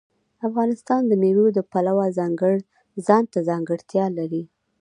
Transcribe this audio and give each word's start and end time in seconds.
افغانستان 0.47 1.01
د 1.07 1.11
مېوې 1.21 1.49
د 1.55 1.59
پلوه 1.71 2.05
ځانته 3.07 3.39
ځانګړتیا 3.49 4.05
لري. 4.17 4.43